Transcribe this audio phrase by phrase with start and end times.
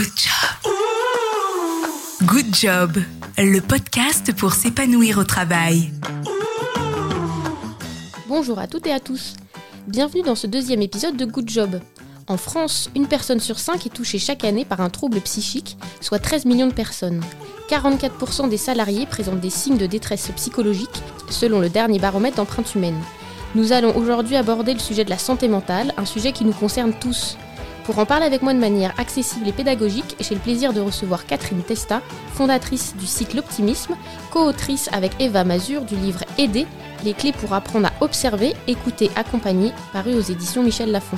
[0.00, 0.72] Good job.
[2.24, 2.92] Good job,
[3.36, 5.92] le podcast pour s'épanouir au travail.
[8.26, 9.34] Bonjour à toutes et à tous.
[9.86, 11.80] Bienvenue dans ce deuxième épisode de Good Job.
[12.28, 16.18] En France, une personne sur cinq est touchée chaque année par un trouble psychique, soit
[16.18, 17.22] 13 millions de personnes.
[17.68, 23.02] 44% des salariés présentent des signes de détresse psychologique, selon le dernier baromètre d'empreinte humaine.
[23.54, 26.94] Nous allons aujourd'hui aborder le sujet de la santé mentale, un sujet qui nous concerne
[26.98, 27.36] tous.
[27.90, 31.26] Pour en parler avec moi de manière accessible et pédagogique, j'ai le plaisir de recevoir
[31.26, 32.02] Catherine Testa,
[32.34, 33.96] fondatrice du site L'Optimisme,
[34.30, 36.68] co-autrice avec Eva Mazur du livre Aider,
[37.04, 41.16] les clés pour apprendre à observer, écouter, accompagner, paru aux éditions Michel Lafon.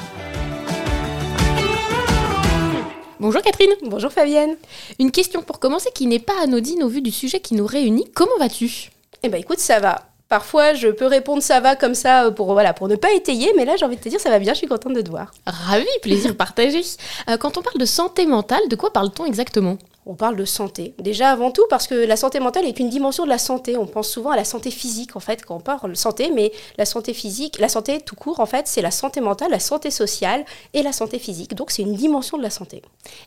[3.20, 3.74] Bonjour Catherine.
[3.82, 4.56] Bonjour Fabienne.
[4.98, 8.06] Une question pour commencer qui n'est pas anodine au vu du sujet qui nous réunit.
[8.14, 8.88] Comment vas-tu?
[9.22, 10.11] Eh ben écoute, ça va.
[10.32, 13.66] Parfois, je peux répondre ça va comme ça pour, voilà, pour ne pas étayer, mais
[13.66, 15.30] là, j'ai envie de te dire ça va bien, je suis contente de te voir.
[15.44, 16.80] Ravi, plaisir partagé.
[17.28, 19.76] Euh, quand on parle de santé mentale, de quoi parle-t-on exactement?
[20.06, 20.94] On parle de santé.
[20.98, 23.76] Déjà avant tout parce que la santé mentale est une dimension de la santé.
[23.76, 26.50] On pense souvent à la santé physique en fait quand on parle de santé, mais
[26.78, 29.90] la santé physique, la santé tout court en fait, c'est la santé mentale, la santé
[29.90, 31.54] sociale et la santé physique.
[31.54, 32.80] Donc c'est une dimension de la santé.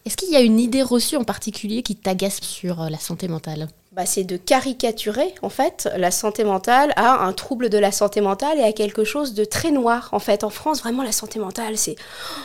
[0.05, 3.27] Est-ce qu'il y a une idée reçue en particulier qui t'agace sur euh, la santé
[3.27, 3.67] mentale?
[3.95, 8.19] Bah, c'est de caricaturer en fait la santé mentale à un trouble de la santé
[8.19, 10.43] mentale et à quelque chose de très noir en fait.
[10.43, 11.95] En France, vraiment la santé mentale, c'est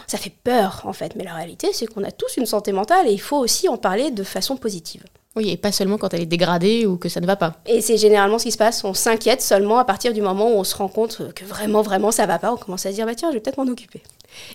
[0.06, 3.08] ça fait peur en fait, mais la réalité c'est qu'on a tous une santé mentale
[3.08, 5.02] et il faut aussi en parler de façon positive.
[5.34, 7.54] Oui, et pas seulement quand elle est dégradée ou que ça ne va pas.
[7.66, 8.82] Et c'est généralement ce qui se passe.
[8.84, 12.10] On s'inquiète seulement à partir du moment où on se rend compte que vraiment, vraiment,
[12.10, 12.52] ça va pas.
[12.52, 14.02] On commence à se dire, bah tiens, je vais peut-être m'en occuper.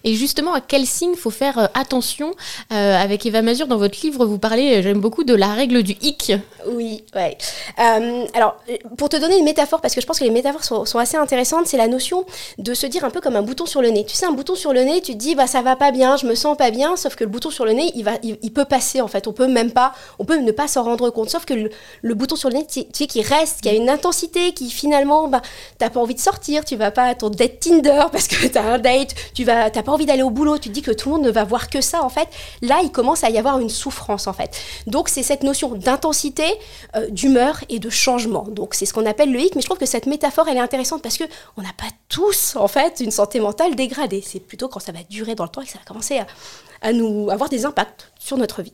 [0.04, 2.32] Et justement, à quel signe faut faire euh, attention
[2.72, 5.84] euh, Avec Eva Mazur, dans votre livre, vous parlez, euh, j'aime beaucoup, de la règle
[5.84, 6.34] du hic.
[6.68, 7.38] Oui, ouais.
[8.34, 8.58] alors,
[8.98, 11.68] pour te donner une métaphore, parce que je pense que les métaphores sont, assez intéressantes,
[11.68, 12.26] c'est la notion
[12.58, 14.06] de se dire un peu comme un bouton sur le nez.
[14.06, 16.18] Tu sais, un bouton sur le nez, tu te dis, bah ça va pas bien,
[16.18, 18.54] je me sens pas bien, sauf que le bouton sur le nez, il, va, il,
[18.54, 19.28] peut passer en fait.
[19.28, 21.30] On peut même pas, on peut ne pas s'en rendre compte.
[21.30, 24.54] Sauf que le, bouton sur le nez, tu, sais, qui reste, qui a une intensité,
[24.54, 25.42] qui finalement, bah,
[25.78, 28.64] t'as pas envie de sortir, tu vas pas à ton date Tinder parce que t'as
[28.64, 31.10] un date, tu vas t'as pas envie d'aller au boulot, tu te dis que tout
[31.10, 32.28] le monde ne va voir que ça, en fait,
[32.62, 34.58] là, il commence à y avoir une souffrance, en fait.
[34.88, 36.46] Donc, c'est cette notion d'intensité,
[36.96, 38.44] euh, d'humeur et de changement.
[38.44, 40.62] Donc, c'est ce qu'on appelle le hic, mais je trouve que cette métaphore, elle est
[40.62, 41.26] intéressante parce que
[41.58, 44.24] on n'a pas tous, en fait, une santé mentale dégradée.
[44.26, 46.26] C'est plutôt quand ça va durer dans le temps et que ça va commencer à,
[46.82, 48.74] à nous avoir des impacts sur notre vie.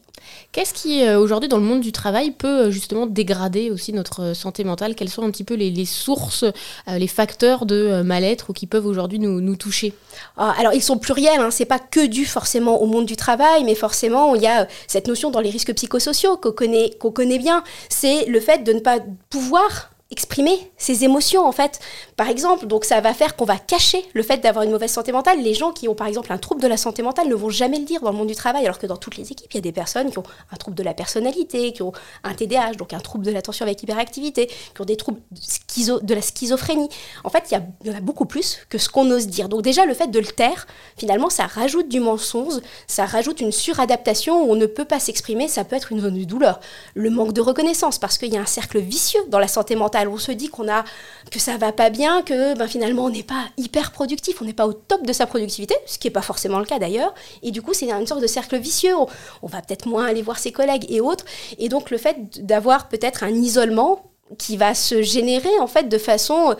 [0.52, 4.22] Qu'est-ce qui, euh, aujourd'hui, dans le monde du travail, peut euh, justement dégrader aussi notre
[4.22, 4.96] euh, santé mentale?
[4.96, 6.46] Quelles sont un petit peu les, sources,
[6.88, 9.94] les facteurs de mal-être ou qui peuvent aujourd'hui nous, toucher?
[10.38, 11.52] Ah, Alors, ils sont pluriels, hein.
[11.52, 15.08] c'est pas que dû forcément au monde du travail, mais forcément, il y a cette
[15.08, 18.80] notion dans les risques psychosociaux qu'on connaît, qu'on connaît bien, c'est le fait de ne
[18.80, 21.80] pas pouvoir exprimer ses émotions en fait.
[22.18, 25.12] Par exemple, donc ça va faire qu'on va cacher le fait d'avoir une mauvaise santé
[25.12, 25.42] mentale.
[25.42, 27.80] Les gens qui ont par exemple un trouble de la santé mentale ne vont jamais
[27.80, 29.60] le dire dans le monde du travail, alors que dans toutes les équipes, il y
[29.60, 32.94] a des personnes qui ont un trouble de la personnalité, qui ont un TDAH, donc
[32.94, 36.90] un trouble de l'attention avec hyperactivité, qui ont des troubles de la schizophrénie.
[37.24, 39.48] En fait, il y, en a beaucoup plus que ce qu'on ose dire.
[39.48, 40.68] Donc déjà, le fait de le taire,
[40.98, 45.48] finalement, ça rajoute du mensonge, ça rajoute une suradaptation où on ne peut pas s'exprimer,
[45.48, 46.60] ça peut être une zone de douleur.
[46.96, 50.01] Le manque de reconnaissance, parce qu'il y a un cercle vicieux dans la santé mentale
[50.08, 50.84] on se dit qu'on a
[51.30, 54.54] que ça va pas bien, que ben, finalement on n'est pas hyper productif, on n'est
[54.54, 57.14] pas au top de sa productivité, ce qui n'est pas forcément le cas d'ailleurs.
[57.44, 58.96] Et du coup, c'est une sorte de cercle vicieux.
[59.42, 61.26] On, va peut-être moins aller voir ses collègues et autres.
[61.58, 64.06] Et donc le fait d'avoir peut-être un isolement
[64.38, 66.56] qui va se générer en fait de façon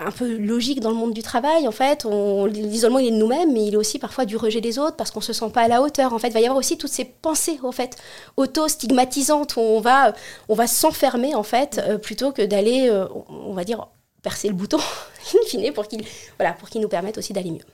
[0.00, 1.68] un peu logique dans le monde du travail.
[1.68, 2.06] En fait,
[2.48, 5.10] l'isolement, il est de nous-mêmes, mais il est aussi parfois du rejet des autres parce
[5.10, 6.12] qu'on se sent pas à la hauteur.
[6.12, 7.96] En fait, il va y avoir aussi toutes ces pensées, en fait,
[8.36, 10.14] auto-stigmatisantes où on va,
[10.48, 13.86] on va s'enfermer, en fait, euh, plutôt que d'aller, euh, on va dire,
[14.22, 14.78] percer le bouton,
[15.34, 16.02] in fine, pour qu'il
[16.38, 17.64] voilà, pour qu'il nous permette aussi d'aller mieux.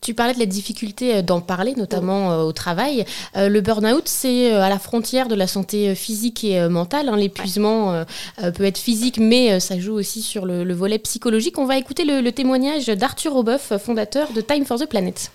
[0.00, 3.04] Tu parlais de la difficulté euh, d'en parler, notamment euh, au travail.
[3.36, 7.08] Euh, le burn-out, c'est à la frontière de la santé physique et mentale.
[7.08, 7.16] Hein.
[7.16, 8.04] L'épuisement
[8.54, 11.58] peut être physique, mais ça joue aussi sur le, volet psychologique.
[11.58, 15.30] On va écouter le, le témoignage d'Arthur Aubeuf, fondateur de Time for the Planet.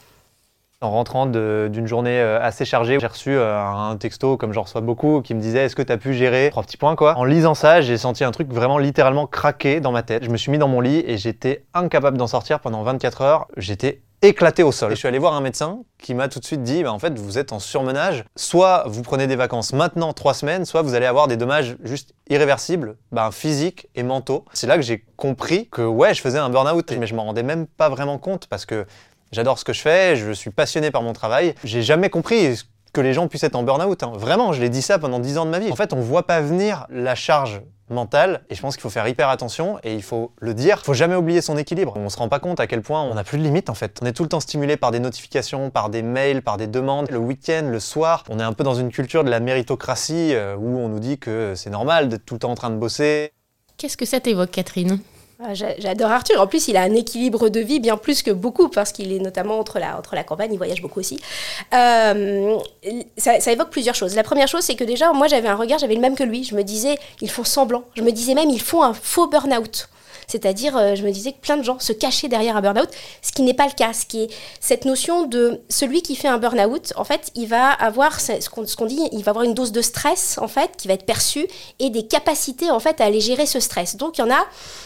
[0.84, 4.82] En rentrant d'une journée euh, assez chargée, j'ai reçu euh, un texto, comme j'en reçois
[4.82, 7.16] beaucoup, qui me disait Est-ce que tu as pu gérer Trois petits points quoi?
[7.20, 10.24] En lisant ça, j'ai senti un truc vraiment littéralement craquer dans ma tête.
[10.24, 13.48] Je me suis mis dans mon lit et j'étais incapable d'en sortir pendant 24 heures.
[13.58, 14.92] J'étais éclaté au sol.
[14.92, 17.18] Je suis allé voir un médecin qui m'a tout de suite dit bah, en fait,
[17.18, 18.24] vous êtes en surmenage.
[18.36, 22.14] Soit vous prenez des vacances maintenant, trois semaines, soit vous allez avoir des dommages juste
[22.30, 24.46] irréversibles, bah, physiques et mentaux.
[24.54, 27.44] C'est là que j'ai compris que ouais, je faisais un burn-out, mais je m'en rendais
[27.44, 28.86] même pas vraiment compte parce que
[29.32, 31.56] J'adore ce que je fais, je suis passionné par mon travail.
[31.64, 32.60] J'ai jamais compris
[32.92, 34.04] que les gens puissent être en burn-out.
[34.04, 34.12] hein.
[34.16, 35.72] Vraiment, je l'ai dit ça pendant 10 ans de ma vie.
[35.72, 39.08] En fait, on voit pas venir la charge mentale et je pense qu'il faut faire
[39.08, 40.78] hyper attention et il faut le dire.
[40.82, 41.94] Il faut jamais oublier son équilibre.
[41.96, 44.00] On se rend pas compte à quel point on n'a plus de limite en fait.
[44.02, 47.10] On est tout le temps stimulé par des notifications, par des mails, par des demandes.
[47.10, 50.56] Le week-end, le soir, on est un peu dans une culture de la méritocratie euh,
[50.58, 53.32] où on nous dit que c'est normal d'être tout le temps en train de bosser.
[53.78, 55.00] Qu'est-ce que ça t'évoque, Catherine?
[55.54, 56.42] J'adore Arthur.
[56.42, 59.20] En plus, il a un équilibre de vie bien plus que beaucoup parce qu'il est
[59.20, 61.20] notamment entre la, entre la campagne, il voyage beaucoup aussi.
[61.74, 62.58] Euh,
[63.18, 64.16] ça, ça évoque plusieurs choses.
[64.16, 66.44] La première chose, c'est que déjà, moi, j'avais un regard, j'avais le même que lui.
[66.44, 67.84] Je me disais, ils font semblant.
[67.96, 69.90] Je me disais même, ils font un faux burn-out.
[70.32, 72.90] C'est-à-dire, euh, je me disais que plein de gens se cachaient derrière un burn-out,
[73.22, 73.92] ce qui n'est pas le cas.
[73.92, 74.30] Ce qui est
[74.62, 78.86] cette notion de celui qui fait un burn-out, en fait, il va avoir ce qu'on
[78.86, 81.48] dit, il va avoir une dose de stress en fait qui va être perçue
[81.80, 83.98] et des capacités en fait à aller gérer ce stress.
[83.98, 84.46] Donc il y en a,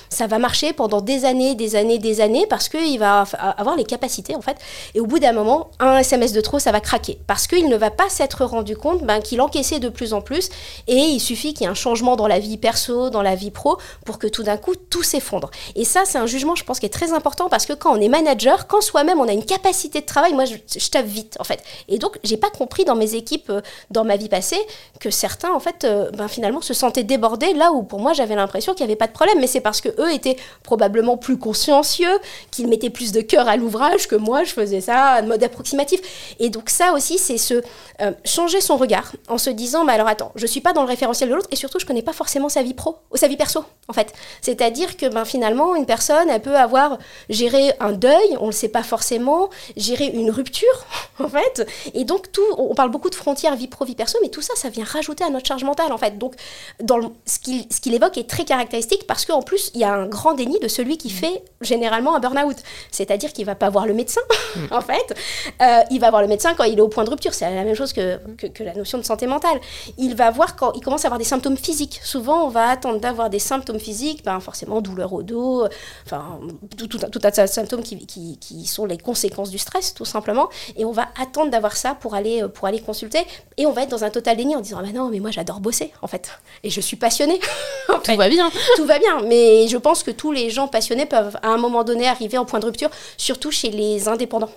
[0.10, 3.26] ça va marcher pendant des années, des années, des années parce qu'il va
[3.58, 4.58] avoir les capacités en fait.
[4.96, 7.76] Et au bout d'un moment, un SMS de trop, ça va craquer parce qu'il ne
[7.76, 10.50] va pas s'être rendu compte ben, qu'il encaissait de plus en plus
[10.88, 13.52] et il suffit qu'il y ait un changement dans la vie perso, dans la vie
[13.52, 15.35] pro pour que tout d'un coup tout s'effondre.
[15.76, 18.02] Et ça, c'est un jugement, je pense, qui est très important parce que quand on
[18.02, 20.56] est manager, quand soi-même on a une capacité de travail, moi je,
[20.90, 21.64] tape vite en fait.
[21.88, 23.62] Et donc, j'ai pas compris dans mes équipes, euh,
[23.92, 24.60] dans ma vie passée,
[25.00, 28.36] que certains en fait, euh, ben, finalement, se sentaient débordés là où pour moi j'avais
[28.36, 29.40] l'impression qu'il n'y avait pas de problème.
[29.40, 32.20] Mais c'est parce que eux étaient probablement plus consciencieux,
[32.52, 36.36] qu'ils mettaient plus de cœur à l'ouvrage que moi je faisais ça de mode approximatif.
[36.40, 37.62] Et donc, ça aussi, c'est se
[38.02, 40.88] euh, changer son regard en se disant, mais alors attends, je suis pas dans le
[40.88, 43.38] référentiel de l'autre et surtout je connais pas forcément sa vie pro ou sa vie
[43.38, 44.14] perso en fait.
[44.42, 46.98] C'est-à-dire que ben, finalement, une personne, elle peut avoir
[47.30, 50.86] géré un deuil, on le sait pas forcément, gérer une rupture
[51.20, 51.68] en fait.
[51.94, 54.54] Et donc, tout, on parle beaucoup de frontières vie pro, vie perso, mais tout ça,
[54.56, 56.18] ça vient rajouter à notre charge mentale en fait.
[56.18, 56.36] Donc,
[56.82, 60.08] dans le- ce qu'il évoque est très caractéristique parce qu'en plus, il y a un
[60.08, 62.58] grand déni de celui qui fait généralement un burn-out.
[62.92, 64.22] C'est-à-dire qu'il va pas voir le médecin
[64.72, 65.14] en fait.
[65.62, 67.34] Euh, il va voir le médecin quand il est au point de rupture.
[67.34, 69.60] C'est la même chose que, que, que la notion de santé mentale.
[69.98, 72.00] Il va voir quand il commence à avoir des symptômes physiques.
[72.04, 75.66] Souvent, on va attendre d'avoir des symptômes physiques, ben, forcément douleur au dos,
[76.06, 76.40] enfin,
[76.78, 79.58] tout, tout, un- tout un tas de symptômes qui, qui, qui sont les conséquences du
[79.58, 80.50] stress, tout simplement.
[80.78, 83.20] Et on va attendre d'avoir ça pour aller, euh, pour aller consulter.
[83.58, 85.32] Et on va être dans un total déni en disant, ah ben non, mais moi
[85.32, 86.30] j'adore bosser, en fait.
[86.64, 87.40] Et je suis passionnée.
[87.90, 88.50] en fait Tout va bien.
[88.76, 91.84] tout va bien, mais je pense que tous les gens passionnés peuvent à un moment
[91.84, 94.50] donné arriver en point de rupture, surtout chez les indépendants.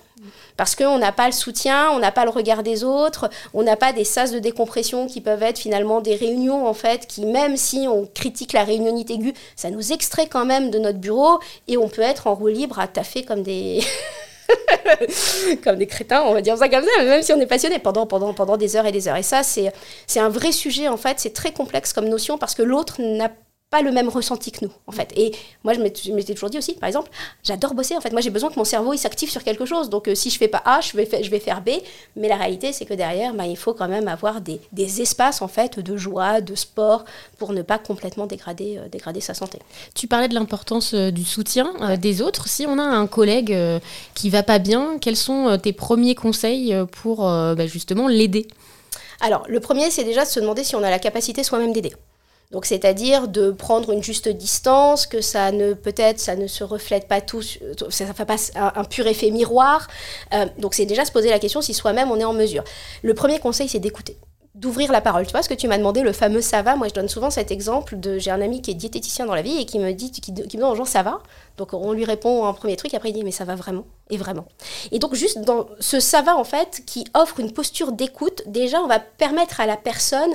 [0.57, 3.75] Parce qu'on n'a pas le soutien, on n'a pas le regard des autres, on n'a
[3.75, 7.57] pas des sas de décompression qui peuvent être finalement des réunions en fait, qui même
[7.57, 11.77] si on critique la réunionnite aiguë, ça nous extrait quand même de notre bureau et
[11.77, 13.81] on peut être en roue libre à taffer comme des...
[15.63, 18.07] comme des crétins, on va dire ça comme ça, même si on est passionné pendant,
[18.07, 19.15] pendant, pendant des heures et des heures.
[19.15, 19.71] Et ça, c'est
[20.19, 23.35] un vrai sujet, en fait, c'est très complexe comme notion parce que l'autre n'a pas
[23.83, 25.13] le même ressenti que nous, en fait.
[25.15, 25.31] Et
[25.63, 27.11] moi, je m'étais toujours dit aussi, par exemple,
[27.43, 28.11] j'adore bosser, en fait.
[28.11, 29.91] Moi, j'ai besoin que mon cerveau, il s'active sur quelque chose.
[29.91, 31.69] Donc, euh, si je fais pas A, je vais, fa- je vais faire B.
[32.15, 35.43] Mais la réalité, c'est que derrière, bah, il faut quand même avoir des, des espaces,
[35.43, 37.05] en fait, de joie, de sport,
[37.37, 39.59] pour ne pas complètement dégrader, euh, dégrader sa santé.
[39.93, 42.47] Tu parlais de l'importance euh, du soutien des autres.
[42.47, 43.55] Si on a un collègue
[44.15, 48.47] qui va pas bien, quels sont tes premiers conseils pour bah, justement l'aider?
[49.21, 51.93] Alors, le premier, c'est déjà de se demander si on a la capacité soi-même d'aider.
[52.51, 57.07] Donc, c'est-à-dire de prendre une juste distance, que ça ne peut-être ça ne se reflète
[57.07, 59.87] pas tout, ça ne fait pas un, pur effet miroir.
[60.33, 62.63] Euh, donc, c'est déjà se poser la question si soi-même on est en mesure.
[63.03, 64.17] Le premier conseil, c'est d'écouter
[64.55, 65.25] d'ouvrir la parole.
[65.25, 66.75] Tu vois ce que tu m'as demandé, le fameux ça va?
[66.75, 69.41] Moi, je donne souvent cet exemple de j'ai un ami qui est diététicien dans la
[69.41, 71.21] vie et qui me dit, qui, me dit aux gens ça va?
[71.57, 74.17] Donc, on lui répond un premier truc, après il dit mais ça va vraiment et
[74.17, 74.45] vraiment.
[74.91, 78.81] Et donc, juste dans ce ça va en fait, qui offre une posture d'écoute, déjà,
[78.81, 80.31] on va permettre à la personne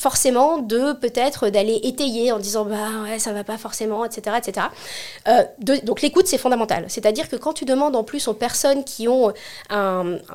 [0.00, 4.66] forcément de peut-être d'aller étayer en disant bah ouais ça va pas forcément etc etc
[5.28, 5.44] Euh,
[5.82, 8.82] donc l'écoute c'est fondamental c'est à dire que quand tu demandes en plus aux personnes
[8.84, 9.32] qui ont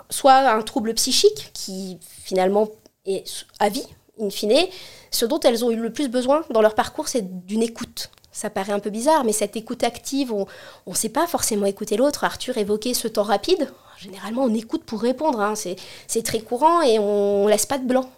[0.09, 2.69] soit un trouble psychique qui finalement
[3.05, 3.23] est
[3.59, 3.87] à vie
[4.21, 4.67] in fine
[5.09, 8.49] ce dont elles ont eu le plus besoin dans leur parcours c'est d'une écoute ça
[8.49, 10.45] paraît un peu bizarre, mais cette écoute active, on
[10.85, 12.25] ne sait pas forcément écouter l'autre.
[12.25, 13.69] Arthur évoquait ce temps rapide.
[13.97, 15.39] Généralement, on écoute pour répondre.
[15.39, 15.53] hein.
[15.55, 18.09] C'est très courant et on laisse pas de blanc.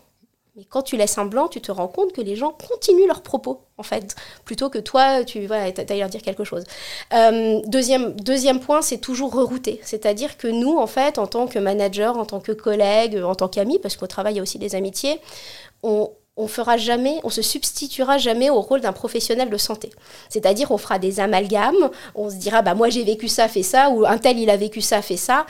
[0.58, 3.22] Mais quand tu laisses un blanc, tu te rends compte que les gens continuent leurs
[3.22, 6.64] propos, en fait, plutôt que toi, tu vas voilà, leur dire quelque chose.
[7.14, 9.80] Euh, deuxième, deuxième point, c'est toujours rerouter.
[9.84, 13.48] C'est-à-dire que nous, en fait, en tant que manager, en tant que collègue, en tant
[13.50, 15.22] qu'ami, parce qu'au travail, il y a aussi des amitiés,
[15.84, 19.92] on, on fera jamais, on se substituera jamais au rôle d'un professionnel de santé.
[20.30, 23.90] C'est-à-dire, on fera des amalgames, on se dira, bah moi j'ai vécu ça, fait ça,
[23.90, 25.46] ou un tel il a vécu ça, fait ça.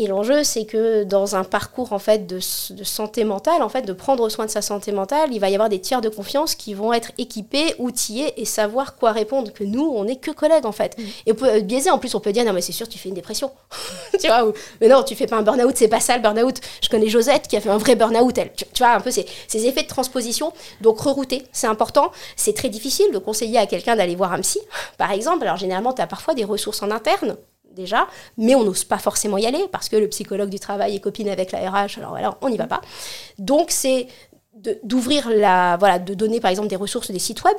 [0.00, 3.82] Et l'enjeu, c'est que dans un parcours en fait de, de, santé mentale, en fait,
[3.82, 6.54] de prendre soin de sa santé mentale, il va y avoir des tiers de confiance
[6.54, 9.52] qui vont être équipés, outillés et savoir quoi répondre.
[9.52, 10.96] Que nous, on n'est que collègues en fait.
[11.26, 11.90] Et on peut être biaisé.
[11.90, 13.50] En plus, on peut dire non mais c'est sûr, tu fais une dépression.
[14.20, 15.76] tu vois ou, Mais non, tu fais pas un burn-out.
[15.76, 16.60] C'est pas ça le burn-out.
[16.80, 18.38] Je connais Josette qui a fait un vrai burn-out.
[18.38, 20.52] Elle, tu, tu, vois un peu ces, ces effets de transposition.
[20.80, 22.12] Donc rerouter, c'est important.
[22.36, 24.60] C'est très difficile de conseiller à quelqu'un d'aller voir un psy,
[24.96, 25.42] par exemple.
[25.42, 27.36] Alors généralement, tu as parfois des ressources en interne
[27.78, 28.06] déjà,
[28.36, 31.28] mais on n'ose pas forcément y aller parce que le psychologue du travail est copine
[31.28, 32.82] avec la RH, alors on n'y va pas.
[33.38, 34.08] Donc c'est
[34.82, 37.56] d'ouvrir la, voilà, de donner par exemple des ressources, des sites web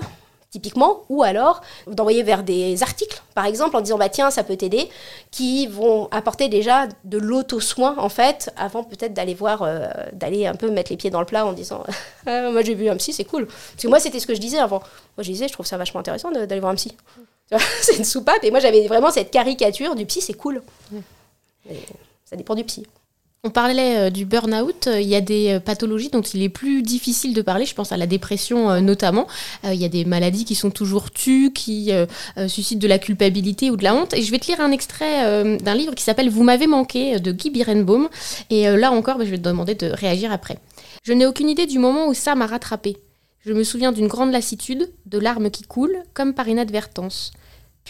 [0.51, 4.55] typiquement, ou alors d'envoyer vers des articles, par exemple, en disant bah tiens ça peut
[4.55, 4.89] t'aider,
[5.31, 10.55] qui vont apporter déjà de l'auto-soin en fait, avant peut-être d'aller voir, euh, d'aller un
[10.55, 11.83] peu mettre les pieds dans le plat en disant
[12.25, 13.45] ah, moi j'ai vu un psy, c'est cool.
[13.45, 14.79] Parce que moi c'était ce que je disais avant.
[14.79, 16.95] Moi je disais je trouve ça vachement intéressant d'aller voir un psy.
[17.81, 18.43] c'est une soupape.
[18.43, 20.61] Et moi, j'avais vraiment cette caricature du psy, c'est cool.
[22.25, 22.85] ça dépend du psy.
[23.45, 24.89] On parlait euh, du burn-out.
[24.93, 27.65] Il y a des euh, pathologies dont il est plus difficile de parler.
[27.65, 29.27] Je pense à la dépression euh, notamment.
[29.63, 31.91] il y a des maladies qui sont toujours tues, qui
[32.47, 34.13] suscitent de la culpabilité ou de la honte.
[34.13, 37.31] Et je vais te lire un extrait d'un livre qui s'appelle Vous m'avez manqué de
[37.31, 38.09] Guy Birenbaum.
[38.49, 40.57] Et là encore, bah, je vais te demander de réagir après.
[41.03, 42.97] Je n'ai aucune idée du moment où ça m'a rattrapé.
[43.45, 47.31] Je me souviens d'une grande lassitude, de larmes qui coulent, comme par inadvertance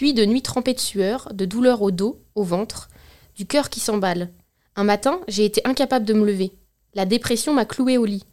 [0.01, 2.89] de nuits trempées de sueur, de douleurs au dos, au ventre,
[3.35, 4.29] du cœur qui s'emballe.
[4.75, 6.53] Un matin, j'ai été incapable de me lever.
[6.93, 8.25] La dépression m'a cloué au lit.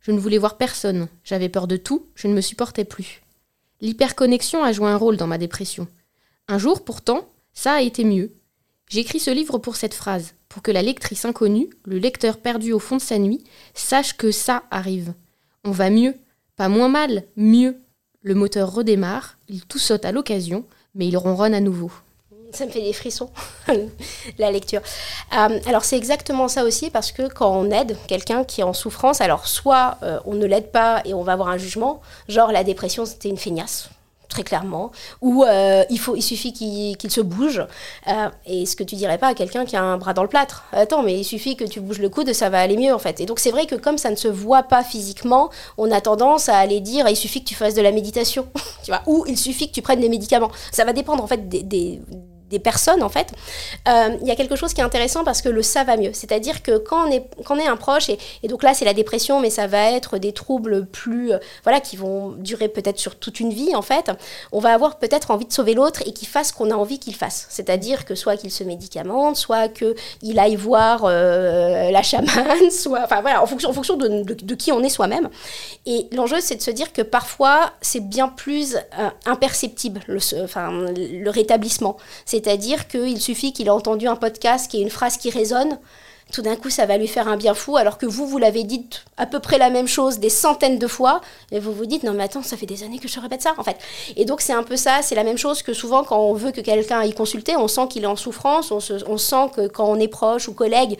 [0.00, 3.22] Je ne voulais voir personne, j'avais peur de tout, je ne me supportais plus.
[3.80, 5.88] L'hyperconnexion a joué un rôle dans ma dépression.
[6.46, 8.32] Un jour, pourtant, ça a été mieux.
[8.90, 12.78] J'écris ce livre pour cette phrase, pour que la lectrice inconnue, le lecteur perdu au
[12.78, 15.14] fond de sa nuit, sache que ça arrive.
[15.64, 16.14] On va mieux,
[16.56, 17.78] pas moins mal, mieux.
[18.20, 21.90] Le moteur redémarre, il tout saute à l'occasion, mais il ronronne à nouveau.
[22.52, 23.30] Ça me fait des frissons,
[24.38, 24.80] la lecture.
[25.36, 28.72] Euh, alors c'est exactement ça aussi, parce que quand on aide quelqu'un qui est en
[28.72, 32.52] souffrance, alors soit euh, on ne l'aide pas et on va avoir un jugement, genre
[32.52, 33.90] la dépression c'était une feignasse,
[34.34, 37.64] très clairement, ou euh, il, faut, il suffit qu'il se bouge.
[38.08, 40.28] Euh, et ce que tu dirais pas à quelqu'un qui a un bras dans le
[40.28, 40.64] plâtre.
[40.72, 43.20] Attends, mais il suffit que tu bouges le coude, ça va aller mieux en fait.
[43.20, 46.48] Et donc c'est vrai que comme ça ne se voit pas physiquement, on a tendance
[46.48, 48.48] à aller dire il suffit que tu fasses de la méditation,
[48.84, 50.50] tu vois, ou il suffit que tu prennes des médicaments.
[50.72, 52.00] Ça va dépendre en fait des
[52.54, 53.32] des personnes en fait,
[53.88, 56.12] euh, il y a quelque chose qui est intéressant parce que le ça va mieux.
[56.12, 58.18] C'est-à-dire que quand on est, quand on est un proche, et,
[58.48, 61.96] donc là c'est la dépression, mais ça va être des troubles plus, euh, voilà, qui
[61.96, 64.10] vont durer peut-être sur toute une vie en fait,
[64.52, 66.98] on va avoir peut-être envie de sauver l'autre et qu'il fasse ce qu'on a envie
[66.98, 67.46] qu'il fasse.
[67.50, 73.20] C'est-à-dire que soit qu'il se médicamente, soit qu'il aille voir euh, la chamane, soit, enfin
[73.20, 75.28] voilà, en fonction, en fonction de, de, qui on est soi-même.
[75.86, 78.76] Et l'enjeu c'est de se dire que parfois c'est bien plus
[79.26, 81.96] imperceptible le, enfin, le rétablissement.
[82.44, 85.78] C'est-à-dire qu'il suffit qu'il ait entendu un podcast qui ait une phrase qui résonne,
[86.30, 88.64] tout d'un coup ça va lui faire un bien fou, alors que vous, vous l'avez
[88.64, 88.86] dit
[89.16, 91.22] à peu près la même chose des centaines de fois,
[91.52, 93.54] et vous vous dites, non mais attends, ça fait des années que je répète ça,
[93.56, 93.78] en fait.
[94.16, 96.50] Et donc c'est un peu ça, c'est la même chose que souvent quand on veut
[96.50, 99.98] que quelqu'un aille consulter, on sent qu'il est en souffrance, on sent que quand on
[99.98, 100.98] est proche ou collègue,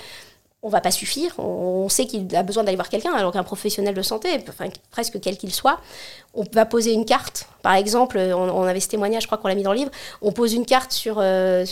[0.65, 1.39] on va pas suffire.
[1.39, 4.43] On sait qu'il a besoin d'aller voir quelqu'un, alors qu'un professionnel de santé,
[4.91, 5.79] presque quel qu'il soit,
[6.33, 7.47] on va poser une carte.
[7.63, 9.91] Par exemple, on, avait ce témoignage, je crois qu'on l'a mis dans le livre.
[10.23, 11.67] On pose une carte sur, euh,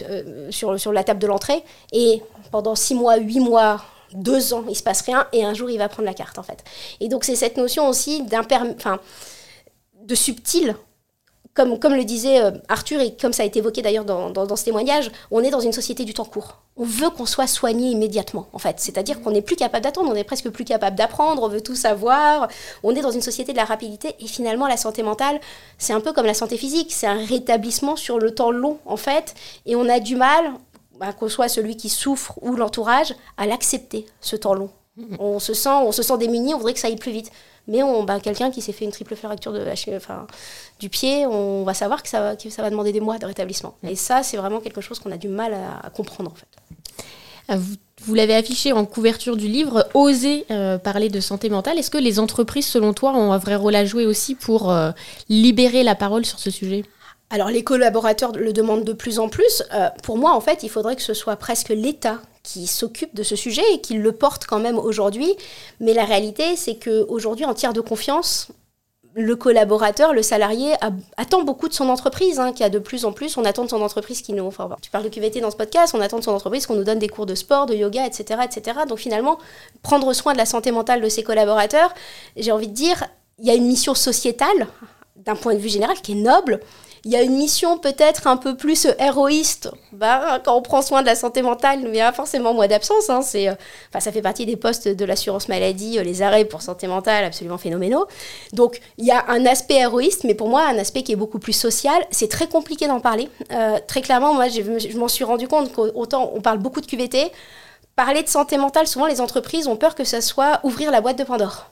[0.50, 3.82] sur, sur la table de l'entrée et pendant six mois, huit mois,
[4.12, 6.42] deux ans, il se passe rien et un jour il va prendre la carte en
[6.42, 6.62] fait.
[7.00, 9.00] Et donc c'est cette notion aussi enfin,
[10.02, 10.76] de subtil
[11.54, 14.46] comme, comme le disait euh, Arthur, et comme ça a été évoqué d'ailleurs dans, dans,
[14.46, 16.62] dans, ce témoignage, on est dans une société du temps court.
[16.76, 18.80] On veut qu'on soit soigné immédiatement, en fait.
[18.80, 21.74] C'est-à-dire qu'on n'est plus capable d'attendre, on est presque plus capable d'apprendre, on veut tout
[21.74, 22.48] savoir.
[22.82, 25.40] On est dans une société de la rapidité, et finalement, la santé mentale,
[25.76, 28.96] c'est un peu comme la santé physique, c'est un rétablissement sur le temps long, en
[28.96, 29.34] fait,
[29.66, 30.52] et on a du mal,
[30.98, 34.70] bah, qu'on soit celui qui souffre ou l'entourage, à l'accepter, ce temps long.
[35.18, 37.32] On se sent, on se sent démuni, on voudrait que ça aille plus vite.
[37.68, 39.64] Mais on, bah, quelqu'un qui s'est fait une triple fracture de
[39.94, 40.26] enfin,
[40.80, 43.26] du pied, on va savoir que ça, va, que ça va demander des mois de
[43.26, 43.76] rétablissement.
[43.82, 46.46] Et ça, c'est vraiment quelque chose qu'on a du mal à, à comprendre en fait.
[47.48, 51.78] Ah, vous, vous l'avez affiché en couverture du livre, oser euh, parler de santé mentale.
[51.78, 54.90] Est-ce que les entreprises, selon toi, ont un vrai rôle à jouer aussi pour euh,
[55.28, 56.84] libérer la parole sur ce sujet?
[57.30, 59.62] Alors les collaborateurs le demandent de plus en plus.
[59.72, 63.22] Euh, pour moi, en fait, il faudrait que ce soit presque l'État qui s'occupe de
[63.22, 65.34] ce sujet et qui le porte quand même aujourd'hui.
[65.80, 68.48] Mais la réalité, c'est qu'aujourd'hui, en tiers de confiance,
[69.14, 70.72] le collaborateur, le salarié
[71.16, 73.70] attend beaucoup de son entreprise, hein, qui a de plus en plus, on attend de
[73.70, 74.50] son entreprise qui nous...
[74.80, 76.98] Tu parles de QVT dans ce podcast, on attend de son entreprise qu'on nous donne
[76.98, 78.80] des cours de sport, de yoga, etc., etc.
[78.88, 79.38] Donc finalement,
[79.82, 81.92] prendre soin de la santé mentale de ses collaborateurs,
[82.36, 83.04] j'ai envie de dire,
[83.38, 84.66] il y a une mission sociétale,
[85.16, 86.60] d'un point de vue général, qui est noble,
[87.04, 89.70] il y a une mission peut-être un peu plus héroïste.
[89.92, 93.10] Bah, quand on prend soin de la santé mentale, il y a forcément moins d'absence.
[93.10, 93.20] Hein.
[93.34, 93.54] Euh,
[93.98, 97.58] ça fait partie des postes de l'assurance maladie, euh, les arrêts pour santé mentale absolument
[97.58, 98.06] phénoménaux.
[98.52, 101.40] Donc il y a un aspect héroïste, mais pour moi un aspect qui est beaucoup
[101.40, 102.00] plus social.
[102.10, 103.28] C'est très compliqué d'en parler.
[103.50, 107.32] Euh, très clairement, moi je m'en suis rendu compte qu'autant on parle beaucoup de QVT,
[107.96, 111.18] parler de santé mentale, souvent les entreprises ont peur que ça soit ouvrir la boîte
[111.18, 111.71] de Pandore.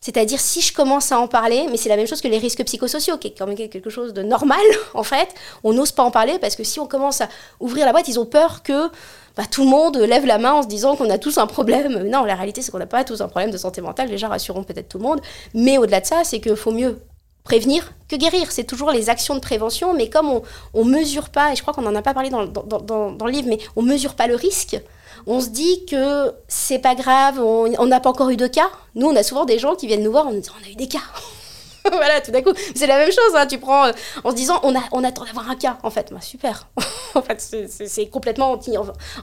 [0.00, 2.64] C'est-à-dire si je commence à en parler, mais c'est la même chose que les risques
[2.64, 4.60] psychosociaux, qui est quand même quelque chose de normal
[4.94, 5.28] en fait,
[5.62, 7.28] on n'ose pas en parler parce que si on commence à
[7.60, 8.88] ouvrir la boîte, ils ont peur que
[9.36, 12.08] bah, tout le monde lève la main en se disant qu'on a tous un problème.
[12.08, 14.64] Non, la réalité c'est qu'on n'a pas tous un problème de santé mentale, déjà rassurons
[14.64, 15.20] peut-être tout le monde,
[15.54, 16.98] mais au-delà de ça, c'est qu'il faut mieux
[17.44, 18.52] prévenir que guérir.
[18.52, 20.40] C'est toujours les actions de prévention, mais comme
[20.74, 23.26] on ne mesure pas, et je crois qu'on n'en a pas parlé dans, dans, dans
[23.26, 24.80] le livre, mais on ne mesure pas le risque,
[25.26, 28.70] on se dit que c'est pas grave, on n'a pas encore eu de cas.
[28.94, 30.70] Nous, on a souvent des gens qui viennent nous voir en nous disant on a
[30.70, 30.98] eu des cas.
[31.90, 33.34] voilà, tout d'un coup, c'est la même chose.
[33.34, 33.46] Hein.
[33.46, 33.92] tu prends euh,
[34.24, 35.78] en se disant on, a, on attend d'avoir un cas.
[35.82, 36.68] En fait, bah, super.
[37.14, 38.58] en fait, c'est complètement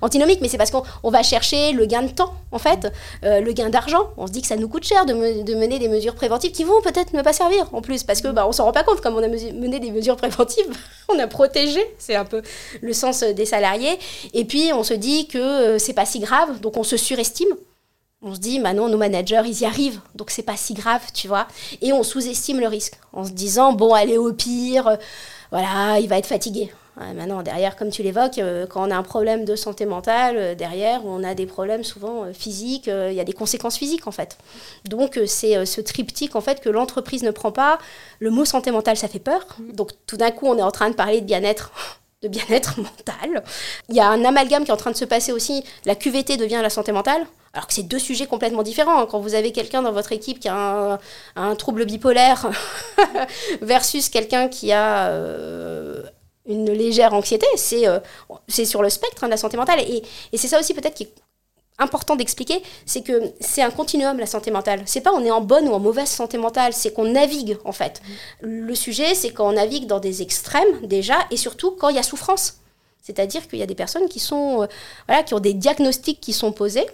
[0.02, 2.92] antinomique, mais c'est parce qu'on va chercher le gain de temps, en fait,
[3.24, 4.10] euh, le gain d'argent.
[4.18, 6.82] On se dit que ça nous coûte cher de, mener des mesures préventives qui vont
[6.82, 9.02] peut-être ne pas servir en plus, parce que bah, on s'en rend pas compte.
[9.02, 10.68] Comme on a mené des mesures préventives,
[11.10, 11.82] on a protégé.
[12.00, 12.42] C'est un peu
[12.82, 14.00] le sens des salariés.
[14.34, 17.48] Et puis on se dit que euh, c'est pas si grave, donc on se surestime.
[18.24, 21.28] On se dit, maintenant, nos managers, ils y arrivent, donc c'est pas si grave, tu
[21.28, 21.48] vois.
[21.84, 24.96] Et on sous-estime le risque en se disant, bon, allez, au pire, euh,
[25.52, 26.72] voilà, il va être fatigué.
[26.96, 30.56] maintenant, derrière, comme tu l'évoques, euh, quand on a un problème de santé mentale, euh,
[30.56, 34.40] derrière, on a des problèmes souvent physiques, il y a des conséquences physiques, en fait.
[34.86, 37.78] Donc, c'est ce triptyque, en fait, que l'entreprise ne prend pas.
[38.18, 39.46] Le mot santé mentale, ça fait peur.
[39.60, 41.72] Donc, tout d'un coup, on est en train de parler de bien-être
[42.24, 43.44] de bien-être mental.
[43.90, 45.64] Il y a un amalgame qui est en train de se passer aussi.
[45.86, 47.28] La QVT devient la santé mentale.
[47.58, 49.08] Alors que c'est deux sujets complètement différents.
[49.08, 51.00] Quand vous avez quelqu'un dans votre équipe qui a
[51.36, 52.52] un, trouble bipolaire
[53.64, 56.04] versus quelqu'un qui a euh,
[56.46, 57.98] une légère anxiété, c'est euh,
[58.48, 59.80] sur le spectre hein, de la santé mentale.
[59.80, 60.04] Et,
[60.38, 61.14] c'est ça aussi peut-être qui est
[61.80, 64.84] important d'expliquer, c'est que c'est un continuum la santé mentale.
[64.86, 67.72] C'est pas on est en bonne ou en mauvaise santé mentale, c'est qu'on navigue en
[67.72, 68.04] fait.
[68.42, 72.00] Le sujet, c'est quand on navigue dans des extrêmes déjà, et surtout quand il y
[72.00, 72.60] a souffrance.
[73.02, 74.68] C'est-à-dire qu'il y a des personnes qui sont, euh,
[75.08, 76.86] voilà, qui ont des diagnostics qui sont posés,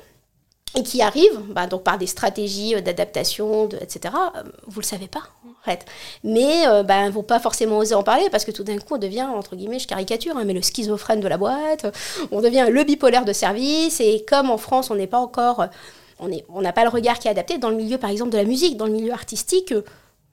[0.76, 5.08] et qui arrivent, bah, donc par des stratégies euh, d'adaptation, etc., euh, vous le savez
[5.08, 5.86] pas, en fait.
[6.24, 8.96] Mais euh, bah, ne vont pas forcément oser en parler parce que tout d'un coup,
[8.96, 11.86] on devient, entre guillemets, je caricature, hein, mais le schizophrène de la boîte,
[12.32, 15.68] on devient le bipolaire de service, et comme en France, on n'est pas encore,
[16.20, 18.38] on n'a on pas le regard qui est adapté, dans le milieu, par exemple, de
[18.38, 19.74] la musique, dans le milieu artistique,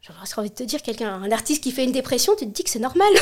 [0.00, 2.64] j'aurais envie de te dire, quelqu'un, un artiste qui fait une dépression, tu te dis
[2.64, 3.12] que c'est normal.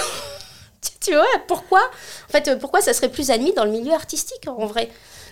[1.00, 1.80] tu vois, pourquoi?
[2.28, 4.88] En fait, pourquoi ça serait plus admis dans le milieu artistique, en vrai?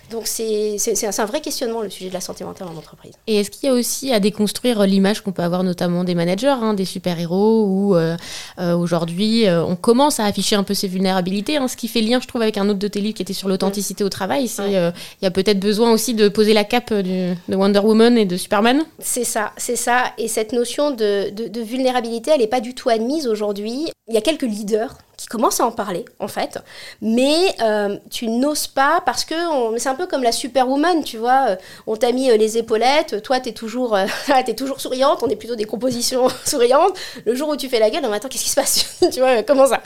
[0.09, 0.77] Donc c'est
[1.19, 3.13] un vrai questionnement le sujet de la santé mentale en entreprise.
[3.27, 6.47] Et est-ce qu'il y a aussi à déconstruire l'image qu'on peut avoir notamment des managers,
[6.47, 8.15] hein, des super-héros, où euh,
[8.59, 12.01] euh, aujourd'hui euh, on commence à afficher un peu ses vulnérabilités, hein, ce qui fait
[12.01, 14.49] lien je trouve avec un autre de tes livres qui était sur l'authenticité au travail.
[14.59, 18.37] Il y a peut-être besoin aussi de poser la cape de Wonder Woman et de
[18.37, 18.83] Superman.
[18.99, 20.13] C'est ça, c'est ça.
[20.17, 23.91] Et cette notion de, de, de vulnérabilité, elle n'est pas du tout admise aujourd'hui.
[24.07, 26.59] Il y a quelques leaders qui commence à en parler, en fait.
[27.01, 29.33] Mais euh, tu n'oses pas parce que
[29.77, 31.47] c'est un peu comme la superwoman, tu vois.
[31.49, 31.55] Euh,
[31.87, 33.97] on t'a mis euh, les épaulettes, toi, t'es toujours,
[34.47, 36.95] es toujours souriante, on est plutôt des compositions souriantes.
[37.25, 39.65] Le jour où tu fais la gueule, attends, qu'est-ce qui se passe Tu vois, comment
[39.65, 39.81] ça?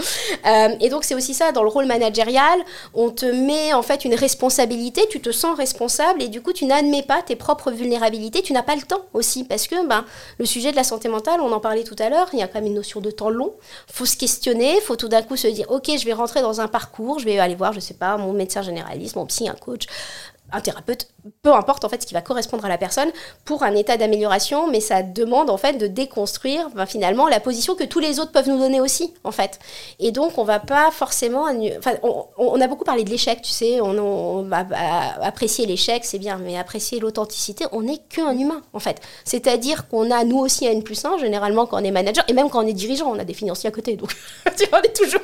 [0.82, 2.60] Et donc, c'est aussi ça, dans le rôle managérial,
[2.94, 6.66] on te met en fait une responsabilité, tu te sens responsable et du coup, tu
[6.66, 10.04] n'admets pas tes propres vulnérabilités, tu n'as pas le temps aussi parce que ben,
[10.40, 12.48] le sujet de la santé mentale, on en parlait tout à l'heure, il y a
[12.48, 13.54] quand même une notion de temps long.
[14.18, 17.26] Questionner, faut tout d'un coup se dire, ok, je vais rentrer dans un parcours, je
[17.26, 19.86] vais aller voir, je sais pas, mon médecin généraliste, mon psy, un coach,
[20.52, 21.08] un thérapeute,
[21.42, 23.10] peu importe en fait ce qui va correspondre à la personne
[23.46, 27.76] pour un état d'amélioration, mais ça demande en fait de déconstruire ben, finalement la position
[27.76, 29.60] que tous les autres peuvent nous donner aussi en fait.
[30.00, 31.46] Et donc on va pas forcément,
[31.78, 31.94] enfin
[32.38, 34.66] on, a beaucoup parlé de l'échec, tu sais, on, va
[35.22, 39.02] apprécier l'échec, c'est bien, mais apprécier l'authenticité, on n'est qu'un humain en fait.
[39.24, 42.34] C'est-à-dire qu'on a nous aussi un N plus 1, généralement quand on est manager, et
[42.34, 44.12] même quand on est dirigeant, on a des financiers à côté, donc
[44.74, 45.22] on est toujours,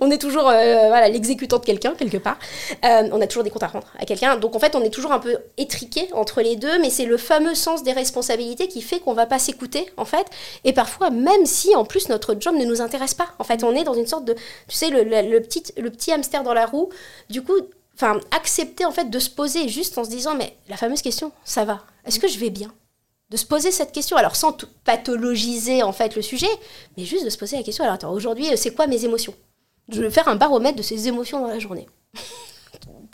[0.00, 2.38] on euh, voilà, l'exécutant de quelqu'un quelque part.
[2.84, 4.90] Euh, on a toujours des comptes à rendre à quelqu'un, donc en fait on est
[4.90, 8.82] toujours un peu étriqué entre les deux, mais c'est le fameux sens des responsabilités qui
[8.82, 10.26] fait qu'on va pas s'écouter, en fait.
[10.64, 13.74] Et parfois, même si en plus notre job ne nous intéresse pas, en fait, on
[13.74, 14.34] est dans une sorte de,
[14.68, 16.90] tu sais, le, petit, le petit hamster dans la roue.
[17.30, 17.56] Du coup,
[17.94, 21.32] enfin, accepter en fait de se poser juste en se disant, mais la fameuse question,
[21.44, 21.82] ça va.
[22.06, 22.72] Est-ce que je vais bien?
[23.30, 26.50] De se poser cette question, alors sans pathologiser en fait le sujet,
[26.96, 29.34] mais juste de se poser la question, alors attends, aujourd'hui, c'est quoi mes émotions?
[29.88, 31.86] Je vais faire un baromètre de ces émotions dans la journée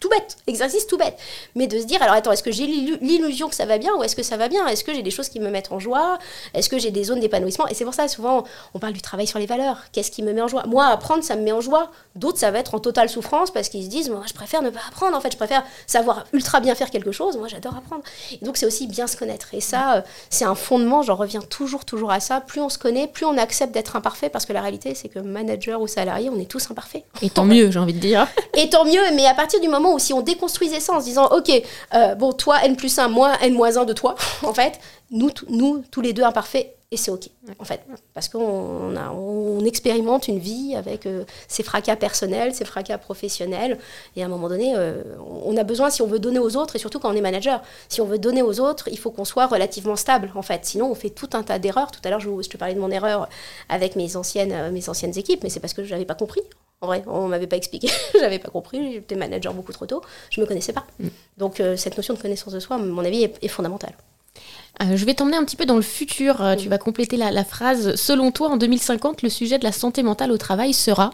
[0.00, 1.16] tout bête, exercice tout bête.
[1.54, 4.02] Mais de se dire, alors attends, est-ce que j'ai l'illusion que ça va bien ou
[4.02, 4.66] est-ce que ça va bien?
[4.66, 6.18] Est-ce que j'ai des choses qui me mettent en joie?
[6.54, 7.68] Est-ce que j'ai des zones d'épanouissement?
[7.68, 9.76] Et c'est pour ça, souvent, on parle du travail sur les valeurs.
[9.92, 10.64] Qu'est-ce qui me met en joie?
[10.66, 11.90] Moi, apprendre, ça me met en joie.
[12.16, 14.70] D'autres, ça va être en totale souffrance parce qu'ils se disent, moi, je préfère ne
[14.70, 15.16] pas apprendre.
[15.16, 17.36] En fait, je préfère savoir ultra bien faire quelque chose.
[17.36, 18.02] Moi, j'adore apprendre.
[18.32, 19.48] Et donc, c'est aussi bien se connaître.
[19.52, 21.02] Et ça, euh, c'est un fondement.
[21.02, 22.40] J'en reviens toujours, toujours à ça.
[22.40, 25.18] Plus on se connaît, plus on accepte d'être imparfait parce que la réalité, c'est que
[25.18, 27.04] manager ou salarié, on est tous imparfaits.
[27.20, 28.26] Et tant mieux, j'ai envie de dire.
[28.56, 31.04] Et tant mieux, mais à partir du moment où si on déconstruisait ça en se
[31.04, 31.50] disant, ok,
[31.94, 35.30] euh, bon, toi, N plus 1, moi, N moins 1 de toi, en fait, nous,
[35.48, 37.28] nous, tous les deux imparfaits, et c'est ok,
[37.60, 37.82] en fait.
[38.14, 38.40] Parce qu'on
[38.96, 43.78] on expérimente une vie avec euh, ses fracas personnels, ses fracas professionnels,
[44.16, 45.02] et à un moment donné, euh,
[45.44, 47.62] on a besoin, si on veut donner aux autres, et surtout quand on est manager,
[47.88, 50.64] si on veut donner aux autres, il faut qu'on soit relativement stable, en fait.
[50.64, 51.92] Sinon, on fait tout un tas d'erreurs.
[51.92, 53.28] Tout à l'heure, je, je, te parlais de mon erreur
[53.68, 56.42] avec mes anciennes, mes anciennes équipes, mais c'est parce que je n'avais pas compris,
[56.80, 57.90] en vrai, on m'avait pas expliqué,
[58.20, 60.86] j'avais pas compris, j'étais manager beaucoup trop tôt, je me connaissais pas.
[60.98, 61.08] Mm.
[61.36, 63.92] Donc euh, cette notion de connaissance de soi, à mon avis, est, fondamentale.
[64.82, 66.40] Euh, je vais t'emmener un petit peu dans le futur.
[66.42, 66.70] Euh, tu mm.
[66.70, 67.96] vas compléter la, phrase.
[67.96, 71.10] Selon toi, en 2050, le sujet de la santé mentale au travail sera?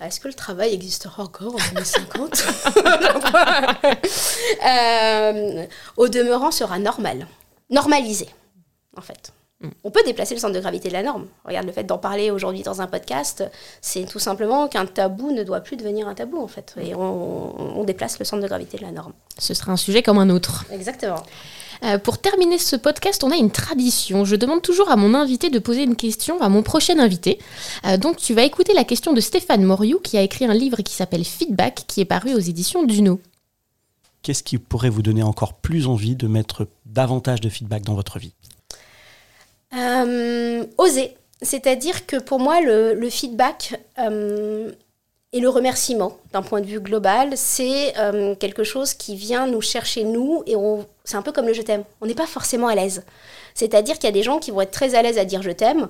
[0.00, 2.44] Est-ce que le travail existera encore en 2050
[5.96, 7.28] Au demeurant, sera normal,
[7.70, 8.28] normalisé,
[8.96, 9.32] en fait.
[9.84, 11.26] On peut déplacer le centre de gravité de la norme.
[11.44, 13.44] Regarde, le fait d'en parler aujourd'hui dans un podcast,
[13.80, 16.74] c'est tout simplement qu'un tabou ne doit plus devenir un tabou, en fait.
[16.80, 19.12] Et on, déplace le centre de gravité de la norme.
[19.38, 20.64] Ce sera un sujet comme un autre.
[20.72, 21.22] Exactement.
[21.84, 24.24] Euh, pour terminer ce podcast, on a une tradition.
[24.24, 27.38] Je demande toujours à mon invité de poser une question à mon prochain invité.
[27.84, 30.82] Euh, donc tu vas écouter la question de Stéphane Moriou qui a écrit un livre
[30.82, 33.20] qui s'appelle Feedback qui est paru aux éditions Duno.
[34.22, 38.20] Qu'est-ce qui pourrait vous donner encore plus envie de mettre davantage de feedback dans votre
[38.20, 38.34] vie?
[39.72, 41.16] Oser.
[41.42, 44.70] C'est-à-dire que pour moi, le, feedback euh,
[45.32, 49.60] et le remerciement, d'un point de vue global, c'est euh, quelque chose qui vient nous
[49.60, 50.54] chercher, nous, et
[51.04, 51.84] c'est un peu comme le je t'aime.
[52.00, 53.04] On n'est pas forcément à l'aise.
[53.54, 55.50] C'est-à-dire qu'il y a des gens qui vont être très à l'aise à dire je
[55.50, 55.88] t'aime,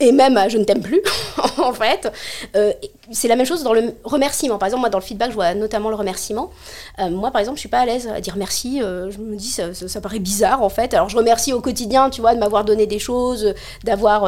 [0.00, 1.02] et même je ne t'aime plus,
[1.58, 2.12] en fait.
[2.54, 2.72] Euh,
[3.12, 4.58] c'est la même chose dans le remerciement.
[4.58, 6.50] Par exemple, moi, dans le feedback, je vois notamment le remerciement.
[6.98, 8.82] Euh, moi, par exemple, je suis pas à l'aise à dire merci.
[8.82, 10.92] Euh, je me dis, ça, ça, paraît bizarre, en fait.
[10.94, 14.22] Alors, je remercie au quotidien, tu vois, de m'avoir donné des choses, d'avoir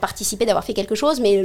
[0.00, 1.20] participé, d'avoir fait quelque chose.
[1.20, 1.42] Mais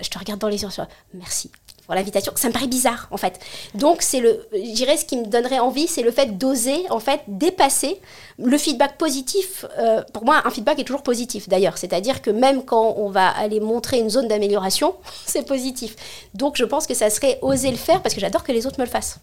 [0.00, 0.68] je te regarde dans les yeux,
[1.14, 1.50] merci
[1.88, 2.34] pour l'invitation.
[2.36, 3.40] Ça me paraît bizarre, en fait.
[3.74, 7.00] Donc, c'est le, je dirais, ce qui me donnerait envie, c'est le fait d'oser, en
[7.00, 7.98] fait, dépasser
[8.38, 9.64] le feedback positif.
[9.78, 11.78] Euh, pour moi, un feedback est toujours positif, d'ailleurs.
[11.78, 15.96] C'est-à-dire que même quand on va aller montrer une zone d'amélioration, c'est positif.
[16.34, 18.78] Donc, je pense que ça serait oser le faire parce que j'adore que les autres
[18.78, 19.18] me le fassent.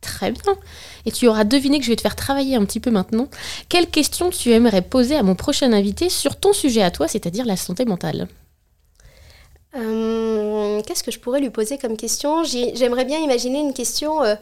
[0.00, 0.56] Très bien.
[1.06, 3.28] Et tu auras deviné que je vais te faire travailler un petit peu maintenant.
[3.68, 7.46] Quelle question tu aimerais poser à mon prochain invité sur ton sujet à toi, c'est-à-dire
[7.46, 8.26] la santé mentale?
[9.74, 12.44] Euh, qu'est-ce que je pourrais lui poser comme question?
[12.44, 14.22] J'aimerais bien imaginer une question.
[14.22, 14.34] Euh,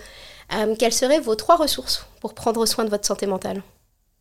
[0.55, 3.63] euh, quelles seraient vos trois ressources pour prendre soin de votre santé mentale?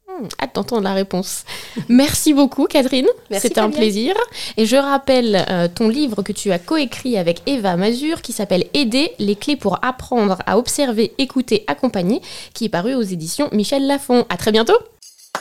[0.08, 1.46] Hmm, Hâte d'entendre la réponse.
[1.90, 3.08] Merci beaucoup, Catherine.
[3.32, 4.16] C'était un plaisir.
[4.58, 9.14] Et je rappelle ton livre que tu as coécrit avec Eva Mazur qui s'appelle Aider
[9.18, 12.22] les clés pour apprendre à observer, écouter, accompagner,
[12.54, 14.26] qui est paru aux éditions Michel Lafon.
[14.30, 14.78] À très bientôt.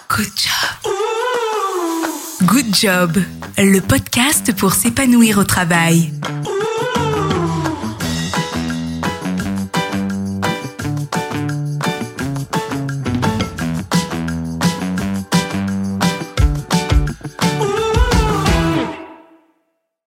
[0.08, 0.97] Good job.
[2.50, 3.18] Good Job,
[3.58, 6.10] le podcast pour s'épanouir au travail.